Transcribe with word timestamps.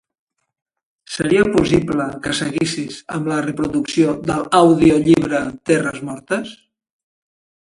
Seria 1.15 1.43
possible 1.55 2.07
que 2.23 2.33
seguissis 2.39 2.97
amb 3.17 3.29
la 3.33 3.37
reproducció 3.49 4.17
de 4.31 4.39
l'audiollibre 4.47 5.45
"Terres 5.71 6.03
mortes"? 6.11 6.57